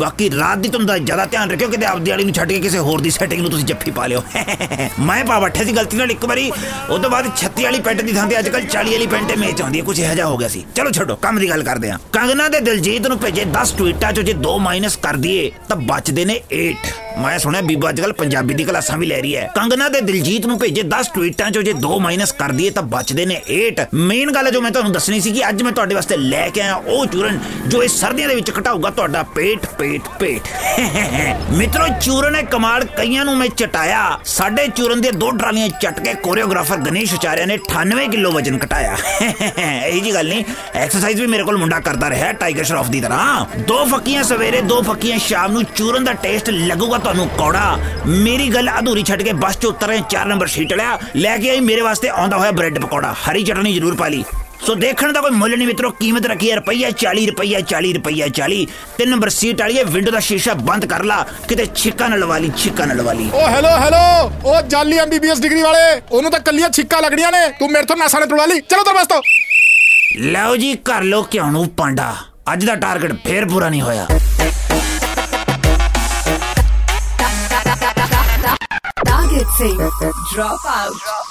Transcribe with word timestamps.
ਬਾਕੀ 0.00 0.30
ਰਾਤ 0.30 0.58
ਦੀ 0.58 0.68
ਧੁੰਦ 0.68 0.88
ਦਾ 0.88 0.96
ਜ਼ਿਆਦਾ 0.98 1.24
ਧਿਆਨ 1.24 1.50
ਰੱਖਿਓ 1.50 1.68
ਕਿਤੇ 1.68 1.86
ਆਪਦੀ 1.86 2.10
ਵਾਲੀ 2.10 2.24
ਨੂੰ 2.24 2.34
ਛੱਡ 2.34 2.48
ਕੇ 2.48 2.58
ਕਿਸੇ 2.60 2.78
ਹੋਰ 2.78 3.00
ਦੀ 3.00 3.10
ਸੈਟਿੰਗ 3.10 3.40
ਨੂੰ 3.42 3.50
ਤੁਸੀਂ 3.50 3.64
ਜੱਫੀ 3.64 3.90
ਪਾ 3.90 4.06
ਲਿਓ। 4.06 4.22
ਮੈਂ 5.00 5.24
ਪਾ 5.24 5.38
ਬੈਠੇ 5.40 5.64
ਸੀ 5.64 5.72
ਗਲਤੀ 5.72 5.96
ਨਾਲ 5.96 6.10
ਇੱਕ 6.10 6.24
ਵਾਰੀ 6.24 6.50
ਉਸ 6.90 7.00
ਤੋਂ 7.00 7.10
ਬਾਅਦ 7.10 7.30
36 7.36 7.64
ਵਾਲੀ 7.64 7.80
ਪੈਂਟ 7.80 8.02
ਦੀ 8.02 8.12
ਥਾਂ 8.12 8.26
ਤੇ 8.26 8.38
ਅੱਜਕੱਲ 8.38 8.66
40 8.76 8.92
ਵਾਲੀ 8.92 9.06
ਪੈਂਟ 9.06 9.36
ਮੇਚ 9.38 9.62
ਆਉਂਦੀ 9.62 9.78
ਹੈ 9.78 9.84
ਕੁਝ 9.84 9.98
ਇਹੋ 10.00 10.14
ਜਿਹਾ 10.14 10.26
ਹੋ 10.26 10.36
ਗਿਆ 10.36 10.48
ਸੀ। 10.48 10.64
ਚਲੋ 10.74 10.90
ਛੱਡੋ, 10.90 11.16
ਕੰਮ 11.16 11.38
ਦੀ 11.38 11.50
ਗੱਲ 11.50 11.62
ਕਰਦੇ 11.62 11.90
ਹਾਂ। 11.90 11.98
ਕੰਗਨਾ 12.12 12.48
ਦੇ 12.48 12.60
ਦਿਲਜੀਤ 12.60 13.06
ਨੂੰ 13.06 13.18
ਭੇਜੇ 13.18 13.44
10 13.54 13.74
ਟਵੀਟਾਂ 13.78 14.12
ਚੋਂ 14.12 14.24
ਜੇ 14.24 14.34
2 14.46 14.58
ਮਾਈਨਸ 14.58 14.96
ਕਰ 14.96 15.16
ਦਈਏ, 15.16 15.50
ਤਾਂ 15.68 15.76
ਬਚਦੇ 15.76 16.24
ਨੇ 16.24 16.40
8 16.54 16.74
ਮੈਂ 17.16 17.38
ਸੁਣਿਆ 17.38 17.60
ਬੀਬਾ 17.60 17.88
ਅੱਜਕੱਲ 17.88 18.12
ਪੰਜਾਬੀ 18.12 18.54
ਦੀ 18.54 18.64
ਕਲਾਸਾਂ 18.64 18.96
ਵੀ 18.98 19.06
ਲੈ 19.06 19.20
ਰਹੀ 19.20 19.36
ਹੈ। 19.36 19.48
ਕੰਗਨਾ 19.54 19.88
ਦੇ 19.88 20.00
ਦਿਲਜੀਤ 20.00 20.46
ਨੂੰ 20.46 20.58
ਭੇਜੇ 20.58 20.82
10 20.82 21.08
ਟਵੀਟਾਂ 21.14 21.50
ਚੋਂ 21.50 21.62
ਜੇ 21.62 21.72
2 21.86 21.98
ਮਾਈਨਸ 22.00 22.32
ਕਰ 22.32 22.52
ਦਈਏ 22.52 22.70
ਤਾਂ 22.70 22.82
ਬਚਦੇ 22.82 23.26
ਨੇ 23.26 23.40
8 23.54 23.84
ਮੇਨ 23.94 24.30
ਗੱਲ 24.32 24.50
ਜੋ 24.50 24.60
ਮੈਂ 24.60 24.70
ਤੁਹਾਨੂੰ 24.70 24.92
ਦੱਸਣੀ 24.92 25.20
ਸੀ 25.20 25.32
ਕਿ 25.32 25.48
ਅੱਜ 25.48 25.62
ਮੈਂ 25.62 25.72
ਤੁਹਾਡੇ 25.72 25.94
ਵਾਸਤੇ 25.94 26.16
ਲੈ 26.16 26.48
ਕੇ 26.48 26.60
ਆਇਆ 26.60 26.74
ਉਹ 26.74 27.06
ਚੂਰਨ 27.06 27.38
ਜੋ 27.66 27.82
ਇਸ 27.82 27.92
ਸਰਦੀਆਂ 27.92 28.28
ਦੇ 28.28 28.34
ਵਿੱਚ 28.34 28.50
ਘਟਾਊਗਾ 28.58 28.90
ਤੁਹਾਡਾ 28.90 29.22
ਪੇਟ 29.22 29.66
ਪੇਟ 29.78 30.08
ਪੇਟ। 30.20 30.48
ਮਿੱਤਰੋ, 31.52 31.86
ਚੂਰਨ 32.00 32.34
ਹੈ 32.34 32.42
ਕਮਾਲ 32.42 32.84
ਕਈਆਂ 32.84 33.24
ਨੂੰ 33.24 33.36
ਮੈਂ 33.36 33.48
ਚਟਾਇਆ। 33.48 34.18
ਸਾਡੇ 34.24 34.66
ਚੂਰਨ 34.68 35.00
ਦੇ 35.00 35.10
ਦੋ 35.10 35.30
ਟਰਾਲੀਆਂ 35.30 35.68
ਚੱਟ 35.68 36.00
ਕੇ 36.00 36.14
ਕੋਰੀਓਗ੍ਰਾਫਰ 36.14 36.76
ਗਣੇਸ਼ 36.76 37.14
ਆਚਾਰਿਆ 37.14 37.46
ਨੇ 37.46 37.58
98 37.68 38.08
ਕਿਲੋ 38.10 38.30
ਵਜਨ 38.32 38.58
ਘਟਾਇਆ। 38.64 38.96
ਇਹ 39.86 40.02
ਜੀ 40.02 40.14
ਗੱਲ 40.14 40.28
ਨਹੀਂ 40.28 40.44
ਐਕਸਰਸਾਈਜ਼ 40.74 41.20
ਵੀ 41.20 41.26
ਮੇਰੇ 41.26 41.42
ਕੋਲ 41.42 41.56
ਮੁੰਡਾ 41.56 41.80
ਕਰਦਾ 41.80 42.10
ਰਿਹਾ 42.10 42.32
ਟਾਈਗਰ 42.32 42.64
ਸ਼ਰੋਫ 42.64 42.88
ਦੀ 42.88 43.00
ਤਰ੍ਹਾਂ। 43.00 43.58
ਦੋ 43.58 43.84
ਫੱਕੀਆਂ 43.84 44.22
ਸਵੇਰੇ, 44.24 44.60
ਦੋ 44.60 44.82
ਫੱਕੀਆਂ 44.82 45.18
ਸ਼ਾਮ 45.18 45.52
ਨੂੰ 45.52 45.64
ਚੂਰਨ 45.64 46.04
ਦਾ 46.04 46.12
ਟੇਸਟ 46.12 46.50
ਲੱਗੂਗਾ 46.50 46.97
ਤੁਹਾਨੂੰ 46.98 47.28
ਕੌੜਾ। 47.28 47.78
ਮੇਰੀ 48.06 48.48
ਗੱਲ 48.48 48.70
ਅਧੂਰੀ 48.78 49.02
ਛੱਡ 49.02 49.22
ਕੇ 49.22 49.32
ਬੱਸ 49.32 49.58
'ਚ 49.58 49.66
ਉਤਰੇ 49.66 50.00
4 50.10 50.26
ਨੰਬਰ 50.26 50.46
ਸੀਟ 50.46 50.72
ਲਿਆ 50.72 50.98
ਲੈ 51.16 51.36
ਕੇ 51.38 51.50
ਆਈ 51.50 51.60
ਮੇਰੇ 51.60 51.80
ਵਾਸਤੇ 51.80 52.08
ਆਉਂਦਾ 52.08 52.36
ਹੋਇਆ 52.36 52.50
ਬ੍ਰੈਡ 52.50 52.78
ਪਕੌੜਾ। 52.78 53.14
ਹਰੀ 53.24 53.44
ਚਟਨੀ 53.44 53.72
ਜ਼ਰੂਰ 53.74 53.94
ਪਾ 53.94 54.08
ਲਈ। 54.08 54.24
ਸੋ 54.66 54.74
ਦੇਖਣ 54.74 55.12
ਦਾ 55.12 55.20
ਕੋਈ 55.20 55.30
ਮੁੱਲ 55.30 55.56
ਨਹੀਂ 55.56 55.66
ਮਿੱਤਰੋ 55.66 55.90
ਕੀਮਤ 55.90 56.26
ਰੱਖੀ 56.26 56.50
ਹੈ 56.50 56.56
ਰੁਪਈਆ 56.56 56.88
40 57.00 57.26
ਰੁਪਈਆ 57.26 57.58
40 57.70 57.92
ਰੁਪਈਆ 57.94 58.26
40 58.38 58.64
ਤਿੰਨ 58.98 59.10
ਨੰਬਰ 59.10 59.28
ਸੀਟ 59.28 59.60
ਵਾਲੀ 59.60 59.78
ਹੈ 59.78 59.84
ਵਿੰਡੋ 59.84 60.10
ਦਾ 60.10 60.20
ਸ਼ੀਸ਼ਾ 60.20 60.54
ਬੰਦ 60.68 60.86
ਕਰ 60.86 61.04
ਲਾ 61.04 61.24
ਕਿਤੇ 61.48 61.66
ਛਿੱਕਾ 61.74 62.08
ਨਾ 62.08 62.16
ਲਵਾ 62.16 62.38
ਲਈ 62.38 62.50
ਛਿੱਕਾ 62.56 62.84
ਨਾ 62.84 62.94
ਲਵਾ 62.94 63.12
ਲਈ। 63.12 63.28
ਓ 63.34 63.46
ਹੈਲੋ 63.46 63.68
ਹੈਲੋ 63.68 64.32
ਉਹ 64.44 64.60
ਜਾਲੀ 64.62 64.98
ਐਮਬੀਬੀਐਸ 64.98 65.40
ਡਿਗਰੀ 65.40 65.62
ਵਾਲੇ 65.62 66.00
ਉਹਨੂੰ 66.12 66.30
ਤਾਂ 66.30 66.40
ਕੱਲੀਆਂ 66.40 66.70
ਛਿੱਕਾ 66.70 67.00
ਲੱਗਣੀਆਂ 67.00 67.32
ਨੇ। 67.32 67.46
ਤੂੰ 67.58 67.70
ਮੇਰੇ 67.72 67.86
ਤੋਂ 67.86 67.96
ਨਾਸਾਂ 67.96 68.20
ਨੇ 68.20 68.26
ਤੁੜਵਾ 68.26 68.46
ਲਈ। 68.46 68.60
ਚਲੋ 68.60 68.82
ਤਰ 68.82 68.94
ਬਸ 68.94 69.06
ਤੋਂ। 69.06 69.22
ਲਓ 70.20 70.56
ਜੀ 70.56 70.74
ਕਰ 70.84 71.02
ਲੋ 71.02 71.22
ਕਿਉਂ 71.22 71.50
ਨੂੰ 71.52 71.68
ਪਾਂਡਾ। 71.68 72.14
ਅੱਜ 72.52 72.64
ਦਾ 72.64 72.74
ਟਾਰਗੇਟ 72.74 73.12
ਫੇਰ 73.26 73.44
ਪੂਰਾ 73.44 73.68
ਨਹੀਂ 73.68 73.82
ਹੋਇਆ। 73.82 74.06
would 79.60 80.14
drop 80.32 80.60
out. 80.64 80.92
Drop. 80.92 81.27